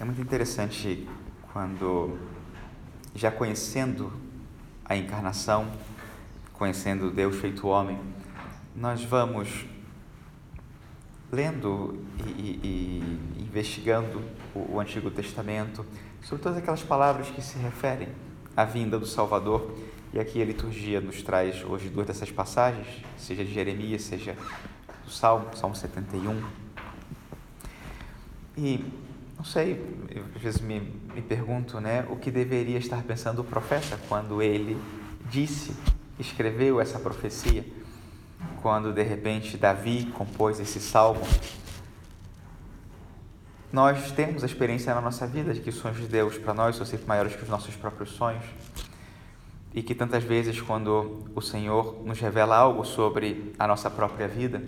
É 0.00 0.04
muito 0.04 0.22
interessante 0.22 1.06
quando, 1.52 2.16
já 3.14 3.30
conhecendo 3.30 4.10
a 4.82 4.96
encarnação, 4.96 5.70
conhecendo 6.54 7.10
Deus 7.10 7.36
feito 7.36 7.68
homem, 7.68 8.00
nós 8.74 9.04
vamos 9.04 9.66
lendo 11.30 12.02
e, 12.26 12.30
e, 12.30 13.36
e 13.36 13.42
investigando 13.42 14.22
o, 14.54 14.76
o 14.76 14.80
Antigo 14.80 15.10
Testamento 15.10 15.84
sobre 16.22 16.42
todas 16.42 16.56
aquelas 16.56 16.82
palavras 16.82 17.28
que 17.28 17.42
se 17.42 17.58
referem 17.58 18.08
à 18.56 18.64
vinda 18.64 18.98
do 18.98 19.04
Salvador. 19.04 19.76
E 20.14 20.18
aqui 20.18 20.40
a 20.40 20.46
liturgia 20.46 21.02
nos 21.02 21.22
traz 21.22 21.62
hoje 21.62 21.90
duas 21.90 22.06
dessas 22.06 22.30
passagens, 22.30 22.86
seja 23.18 23.44
de 23.44 23.52
Jeremias, 23.52 24.00
seja 24.00 24.34
do 25.04 25.10
Salmo, 25.10 25.54
Salmo 25.54 25.76
71. 25.76 26.42
E 28.56 28.82
não 29.40 29.44
sei, 29.44 29.82
eu, 30.10 30.22
às 30.36 30.42
vezes 30.42 30.60
me, 30.60 30.80
me 31.14 31.22
pergunto 31.22 31.80
né, 31.80 32.06
o 32.10 32.16
que 32.16 32.30
deveria 32.30 32.76
estar 32.76 33.02
pensando 33.04 33.40
o 33.40 33.44
profeta 33.44 33.98
quando 34.06 34.42
ele 34.42 34.78
disse, 35.30 35.74
escreveu 36.18 36.78
essa 36.78 36.98
profecia 36.98 37.64
quando 38.60 38.92
de 38.92 39.02
repente 39.02 39.56
Davi 39.56 40.12
compôs 40.12 40.60
esse 40.60 40.78
salmo, 40.78 41.22
nós 43.72 44.12
temos 44.12 44.42
a 44.42 44.46
experiência 44.46 44.94
na 44.94 45.00
nossa 45.00 45.26
vida 45.26 45.54
de 45.54 45.60
que 45.60 45.70
os 45.70 45.76
sonhos 45.76 45.96
de 45.96 46.06
Deus 46.06 46.36
para 46.36 46.52
nós 46.52 46.76
são 46.76 46.84
sempre 46.84 47.06
maiores 47.06 47.34
que 47.34 47.42
os 47.42 47.48
nossos 47.48 47.74
próprios 47.74 48.10
sonhos. 48.10 48.44
E 49.72 49.82
que 49.82 49.94
tantas 49.94 50.22
vezes, 50.22 50.60
quando 50.60 51.24
o 51.34 51.40
Senhor 51.40 52.02
nos 52.04 52.20
revela 52.20 52.56
algo 52.56 52.84
sobre 52.84 53.54
a 53.58 53.66
nossa 53.66 53.88
própria 53.88 54.28
vida, 54.28 54.62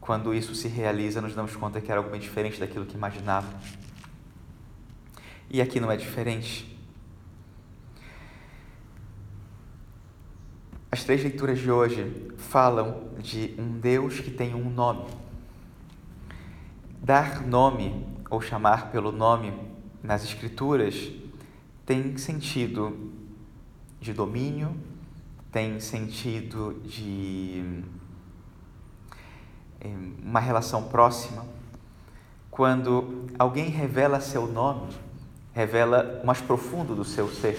quando 0.00 0.32
isso 0.32 0.54
se 0.54 0.66
realiza, 0.66 1.20
nos 1.20 1.34
damos 1.34 1.54
conta 1.56 1.78
que 1.78 1.90
era 1.90 2.00
algo 2.00 2.10
bem 2.10 2.20
diferente 2.20 2.58
daquilo 2.58 2.86
que 2.86 2.96
imaginávamos. 2.96 3.87
E 5.50 5.62
aqui 5.62 5.80
não 5.80 5.90
é 5.90 5.96
diferente. 5.96 6.78
As 10.90 11.04
três 11.04 11.22
leituras 11.22 11.58
de 11.58 11.70
hoje 11.70 12.30
falam 12.36 13.08
de 13.18 13.54
um 13.58 13.78
Deus 13.78 14.20
que 14.20 14.30
tem 14.30 14.54
um 14.54 14.68
nome. 14.68 15.06
Dar 17.02 17.42
nome 17.46 18.06
ou 18.28 18.40
chamar 18.40 18.90
pelo 18.90 19.10
nome 19.10 19.52
nas 20.02 20.24
Escrituras 20.24 21.10
tem 21.86 22.16
sentido 22.18 23.10
de 23.98 24.12
domínio, 24.12 24.76
tem 25.50 25.80
sentido 25.80 26.80
de 26.84 27.82
eh, 29.80 29.96
uma 30.22 30.40
relação 30.40 30.84
próxima. 30.84 31.46
Quando 32.50 33.26
alguém 33.38 33.70
revela 33.70 34.20
seu 34.20 34.46
nome, 34.46 34.88
revela 35.58 36.20
o 36.22 36.26
mais 36.26 36.40
profundo 36.40 36.94
do 36.94 37.04
seu 37.04 37.28
ser. 37.28 37.58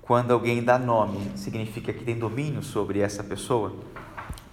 Quando 0.00 0.30
alguém 0.30 0.62
dá 0.62 0.78
nome, 0.78 1.36
significa 1.36 1.92
que 1.92 2.04
tem 2.04 2.16
domínio 2.16 2.62
sobre 2.62 3.00
essa 3.00 3.24
pessoa. 3.24 3.74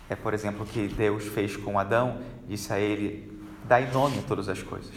É, 0.09 0.15
por 0.15 0.33
exemplo, 0.33 0.63
o 0.63 0.65
que 0.65 0.87
Deus 0.87 1.25
fez 1.25 1.55
com 1.55 1.77
Adão, 1.77 2.17
disse 2.47 2.73
a 2.73 2.79
ele: 2.79 3.31
dai 3.65 3.91
nome 3.91 4.17
a 4.17 4.21
todas 4.23 4.49
as 4.49 4.63
coisas. 4.63 4.95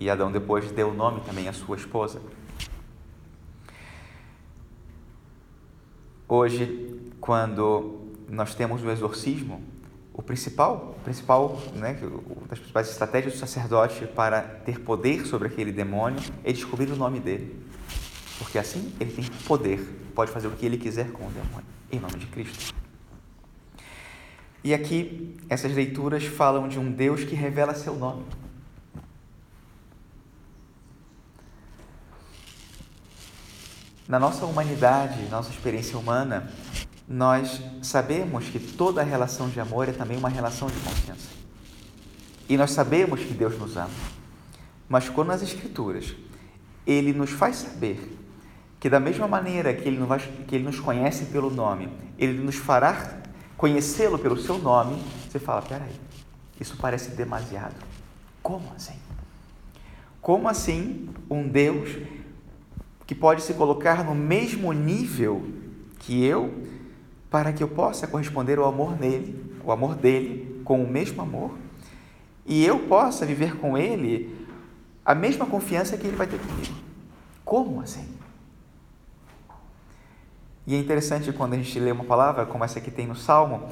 E 0.00 0.08
Adão 0.08 0.32
depois 0.32 0.72
deu 0.72 0.94
nome 0.94 1.20
também 1.20 1.48
à 1.48 1.52
sua 1.52 1.76
esposa. 1.76 2.18
Hoje, 6.26 7.12
quando 7.20 8.14
nós 8.26 8.54
temos 8.54 8.82
o 8.82 8.90
exorcismo, 8.90 9.62
o 10.18 10.22
principal, 10.22 10.96
o 10.98 11.04
principal, 11.04 11.62
né, 11.76 11.96
das 12.48 12.58
principais 12.58 12.90
estratégias 12.90 13.34
do 13.34 13.38
sacerdote 13.38 14.04
para 14.04 14.42
ter 14.42 14.80
poder 14.80 15.24
sobre 15.24 15.46
aquele 15.46 15.70
demônio 15.70 16.20
é 16.42 16.52
descobrir 16.52 16.90
o 16.90 16.96
nome 16.96 17.20
dele. 17.20 17.64
Porque 18.36 18.58
assim 18.58 18.92
ele 18.98 19.12
tem 19.12 19.24
poder, 19.46 19.78
pode 20.16 20.32
fazer 20.32 20.48
o 20.48 20.50
que 20.50 20.66
ele 20.66 20.76
quiser 20.76 21.12
com 21.12 21.24
o 21.24 21.30
demônio, 21.30 21.66
em 21.92 22.00
nome 22.00 22.18
de 22.18 22.26
Cristo. 22.26 22.74
E 24.64 24.74
aqui, 24.74 25.36
essas 25.48 25.72
leituras 25.72 26.24
falam 26.24 26.66
de 26.66 26.80
um 26.80 26.90
Deus 26.90 27.22
que 27.22 27.36
revela 27.36 27.72
seu 27.72 27.94
nome. 27.94 28.24
Na 34.08 34.18
nossa 34.18 34.44
humanidade, 34.44 35.22
nossa 35.30 35.50
experiência 35.50 35.96
humana, 35.96 36.50
nós 37.08 37.62
sabemos 37.82 38.44
que 38.44 38.58
toda 38.58 39.02
relação 39.02 39.48
de 39.48 39.58
amor 39.58 39.88
é 39.88 39.92
também 39.92 40.18
uma 40.18 40.28
relação 40.28 40.68
de 40.68 40.78
confiança. 40.80 41.28
E 42.48 42.56
nós 42.56 42.72
sabemos 42.72 43.20
que 43.20 43.32
Deus 43.32 43.58
nos 43.58 43.76
ama. 43.76 43.90
Mas 44.88 45.08
quando 45.08 45.28
nas 45.28 45.42
Escrituras 45.42 46.14
ele 46.86 47.12
nos 47.12 47.30
faz 47.30 47.56
saber 47.56 48.16
que 48.78 48.88
da 48.88 49.00
mesma 49.00 49.26
maneira 49.26 49.74
que 49.74 49.88
ele, 49.88 49.98
nos, 49.98 50.22
que 50.46 50.54
ele 50.54 50.64
nos 50.64 50.78
conhece 50.78 51.26
pelo 51.26 51.50
nome, 51.50 51.88
ele 52.18 52.42
nos 52.42 52.56
fará 52.56 53.20
conhecê-lo 53.56 54.18
pelo 54.18 54.40
seu 54.40 54.58
nome, 54.58 55.02
você 55.28 55.38
fala, 55.38 55.62
peraí, 55.62 55.92
isso 56.60 56.76
parece 56.76 57.10
demasiado. 57.10 57.74
Como 58.42 58.70
assim? 58.74 58.98
Como 60.20 60.48
assim 60.48 61.08
um 61.28 61.48
Deus 61.48 61.90
que 63.06 63.14
pode 63.14 63.42
se 63.42 63.54
colocar 63.54 64.04
no 64.04 64.14
mesmo 64.14 64.72
nível 64.72 65.46
que 65.98 66.22
eu 66.24 66.77
para 67.30 67.52
que 67.52 67.62
eu 67.62 67.68
possa 67.68 68.06
corresponder 68.06 68.58
ao 68.58 68.64
amor 68.64 68.98
nele, 68.98 69.54
o 69.64 69.70
amor 69.70 69.94
dele 69.94 70.62
com 70.64 70.82
o 70.82 70.88
mesmo 70.88 71.22
amor, 71.22 71.52
e 72.46 72.64
eu 72.64 72.80
possa 72.80 73.26
viver 73.26 73.56
com 73.56 73.76
ele 73.76 74.46
a 75.04 75.14
mesma 75.14 75.46
confiança 75.46 75.96
que 75.96 76.06
ele 76.06 76.16
vai 76.16 76.26
ter 76.26 76.38
comigo? 76.38 76.74
Como 77.44 77.80
assim? 77.80 78.06
E 80.66 80.74
é 80.74 80.78
interessante 80.78 81.32
quando 81.32 81.54
a 81.54 81.56
gente 81.56 81.78
lê 81.80 81.90
uma 81.90 82.04
palavra 82.04 82.44
como 82.44 82.62
essa 82.62 82.80
que 82.80 82.90
tem 82.90 83.06
no 83.06 83.16
Salmo, 83.16 83.68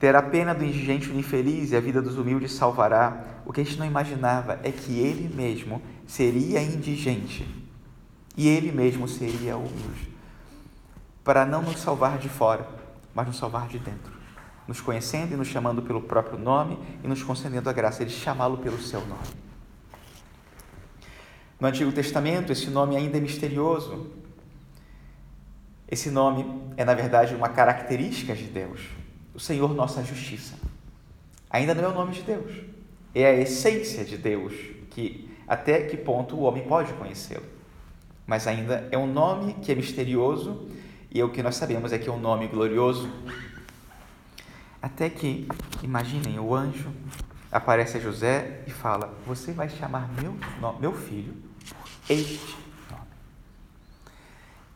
ter 0.00 0.16
a 0.16 0.22
pena 0.22 0.52
do 0.52 0.64
indigente 0.64 1.10
e 1.10 1.16
infeliz 1.16 1.70
e 1.70 1.76
a 1.76 1.80
vida 1.80 2.02
dos 2.02 2.16
humildes 2.16 2.52
salvará. 2.52 3.24
O 3.46 3.52
que 3.52 3.60
a 3.60 3.64
gente 3.64 3.78
não 3.78 3.86
imaginava 3.86 4.58
é 4.64 4.72
que 4.72 4.98
ele 4.98 5.32
mesmo 5.32 5.80
seria 6.06 6.60
indigente 6.60 7.46
e 8.36 8.48
ele 8.48 8.72
mesmo 8.72 9.06
seria 9.06 9.56
humilde, 9.56 10.10
para 11.22 11.44
não 11.44 11.62
nos 11.62 11.78
salvar 11.78 12.18
de 12.18 12.28
fora, 12.28 12.66
mas 13.14 13.26
nos 13.26 13.36
salvar 13.36 13.68
de 13.68 13.78
dentro, 13.78 14.12
nos 14.66 14.80
conhecendo 14.80 15.34
e 15.34 15.36
nos 15.36 15.48
chamando 15.48 15.82
pelo 15.82 16.02
próprio 16.02 16.38
nome 16.38 16.78
e 17.02 17.08
nos 17.08 17.22
concedendo 17.22 17.68
a 17.68 17.72
graça 17.72 18.04
de 18.04 18.12
chamá-lo 18.12 18.58
pelo 18.58 18.78
seu 18.78 19.00
nome. 19.00 19.50
No 21.58 21.68
Antigo 21.68 21.92
Testamento, 21.92 22.52
esse 22.52 22.70
nome 22.70 22.96
ainda 22.96 23.18
é 23.18 23.20
misterioso, 23.20 24.10
esse 25.90 26.10
nome 26.10 26.46
é, 26.76 26.84
na 26.84 26.94
verdade, 26.94 27.34
uma 27.34 27.48
característica 27.48 28.34
de 28.34 28.44
Deus. 28.44 28.80
O 29.34 29.40
Senhor, 29.40 29.74
nossa 29.74 30.04
justiça. 30.04 30.54
Ainda 31.50 31.74
não 31.74 31.84
é 31.84 31.88
o 31.88 31.94
nome 31.94 32.12
de 32.12 32.22
Deus. 32.22 32.52
É 33.12 33.26
a 33.26 33.34
essência 33.34 34.04
de 34.04 34.16
Deus, 34.16 34.54
que 34.90 35.28
até 35.48 35.82
que 35.82 35.96
ponto 35.96 36.36
o 36.36 36.42
homem 36.42 36.62
pode 36.62 36.92
conhecê-lo. 36.92 37.44
Mas 38.24 38.46
ainda 38.46 38.88
é 38.92 38.96
um 38.96 39.12
nome 39.12 39.54
que 39.54 39.72
é 39.72 39.74
misterioso 39.74 40.68
e 41.10 41.22
o 41.22 41.30
que 41.30 41.42
nós 41.42 41.56
sabemos 41.56 41.92
é 41.92 41.98
que 41.98 42.08
é 42.08 42.12
um 42.12 42.20
nome 42.20 42.46
glorioso. 42.48 43.10
Até 44.80 45.10
que, 45.10 45.46
imaginem, 45.82 46.38
o 46.38 46.54
anjo 46.54 46.90
aparece 47.50 47.98
a 47.98 48.00
José 48.00 48.62
e 48.66 48.70
fala: 48.70 49.12
Você 49.26 49.52
vai 49.52 49.68
chamar 49.68 50.08
meu, 50.20 50.36
meu 50.78 50.92
filho 50.92 51.34
este 52.08 52.56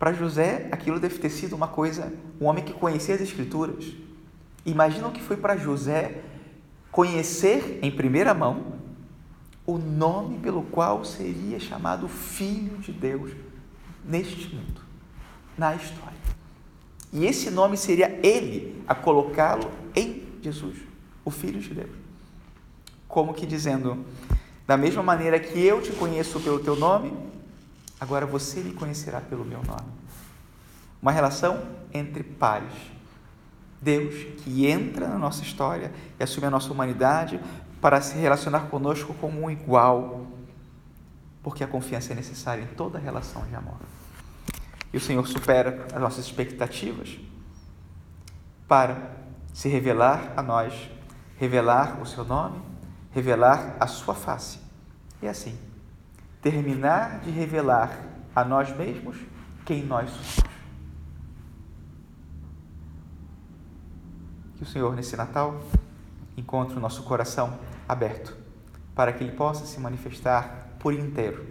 para 0.05 0.13
José, 0.13 0.69
aquilo 0.71 1.01
deve 1.01 1.19
ter 1.19 1.31
sido 1.31 1.57
uma 1.57 1.67
coisa, 1.67 2.13
um 2.39 2.45
homem 2.45 2.63
que 2.63 2.75
conhecia 2.75 3.15
as 3.15 3.23
Escrituras. 3.23 3.87
Imagina 4.67 5.09
o 5.09 5.13
que 5.13 5.23
foi 5.23 5.37
para 5.37 5.57
José 5.57 6.21
conhecer 6.93 7.79
em 7.81 7.91
primeira 7.91 8.35
mão 8.35 8.75
o 9.67 9.79
nome 9.79 10.39
pelo 10.41 10.63
qual 10.65 11.05
seria 11.07 11.59
chamado 11.59 12.07
Filho 12.07 12.77
de 12.79 12.93
Deus 12.93 13.31
neste 14.05 14.55
mundo, 14.55 14.83
na 15.57 15.75
história. 15.75 16.24
E 17.15 17.25
esse 17.25 17.51
nome 17.51 17.77
seria 17.79 18.21
ele 18.23 18.83
a 18.87 18.95
colocá-lo 18.95 19.71
em 19.97 20.23
Jesus, 20.43 20.77
o 21.25 21.31
Filho 21.31 21.61
de 21.61 21.73
Deus. 21.73 21.91
Como 23.09 23.33
que 23.33 23.47
dizendo, 23.47 24.05
da 24.67 24.77
mesma 24.77 25.03
maneira 25.03 25.41
que 25.41 25.59
eu 25.59 25.81
te 25.81 25.93
conheço 25.93 26.39
pelo 26.41 26.59
teu 26.59 26.77
nome, 26.77 27.13
Agora 28.05 28.27
você 28.27 28.61
me 28.61 28.75
conhecerá 28.75 29.19
pelo 29.21 29.47
meu 29.47 29.63
nome. 29.63 29.89
Uma 31.01 31.13
relação 31.13 31.63
entre 31.93 32.23
pares. 32.23 32.73
Deus 33.81 34.15
que 34.43 34.67
entra 34.67 35.09
na 35.09 35.19
nossa 35.19 35.43
história 35.43 35.93
e 36.21 36.23
assume 36.23 36.47
a 36.47 36.51
nossa 36.51 36.73
humanidade 36.73 37.41
para 37.81 38.01
se 38.01 38.17
relacionar 38.17 38.69
conosco 38.69 39.15
como 39.15 39.43
um 39.43 39.51
igual, 39.51 40.27
porque 41.43 41.63
a 41.63 41.67
confiança 41.67 42.13
é 42.13 42.17
necessária 42.17 42.63
em 42.63 42.75
toda 42.75 42.99
relação 42.99 43.43
de 43.47 43.55
amor. 43.55 43.77
E 44.95 44.97
o 44.97 45.01
Senhor 45.01 45.27
supera 45.27 45.89
as 45.93 46.01
nossas 46.01 46.25
expectativas 46.25 47.19
para 48.69 49.11
se 49.53 49.69
revelar 49.69 50.33
a 50.37 50.43
nós, 50.43 50.89
revelar 51.37 52.01
o 52.01 52.07
seu 52.07 52.25
nome, 52.25 52.63
revelar 53.11 53.77
a 53.81 53.89
sua 53.89 54.15
face. 54.15 54.61
E 55.21 55.27
assim, 55.27 55.59
terminar 56.41 57.19
de 57.19 57.31
revelar 57.31 57.91
a 58.37 58.45
nós 58.45 58.71
mesmos 58.77 59.17
quem 59.65 59.85
nós 59.85 60.11
somos. 60.11 60.37
Que 64.55 64.63
o 64.63 64.67
Senhor, 64.67 64.95
nesse 64.95 65.17
Natal, 65.17 65.61
encontre 66.37 66.77
o 66.77 66.81
nosso 66.81 67.03
coração 67.03 67.59
aberto 67.89 68.37
para 68.95 69.13
que 69.13 69.25
ele 69.25 69.33
possa 69.33 69.67
se 69.67 69.81
manifestar 69.81 70.77
por 70.79 70.95
inteiro 70.95 71.45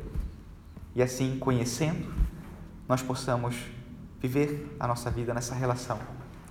e 0.96 1.04
assim, 1.04 1.38
conhecendo, 1.40 2.23
nós 2.88 3.02
possamos 3.02 3.56
viver 4.22 4.76
a 4.80 4.88
nossa 4.88 5.10
vida 5.12 5.34
nessa 5.34 5.54
relação 5.56 6.00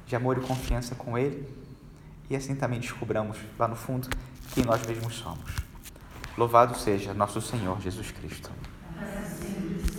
de 0.06 0.16
amor 0.16 0.38
e 0.38 0.40
confiança 0.40 0.94
com 0.94 1.16
Ele 1.16 1.48
e 2.28 2.36
assim 2.36 2.54
também 2.54 2.80
descobramos 2.80 3.36
lá 3.58 3.68
no 3.68 3.76
fundo 3.76 4.08
quem 4.54 4.64
nós 4.64 4.84
mesmos 4.86 5.14
somos. 5.14 5.56
Louvado 6.36 6.78
seja 6.78 7.12
nosso 7.12 7.40
Senhor 7.40 7.80
Jesus 7.80 8.10
Cristo. 8.10 8.50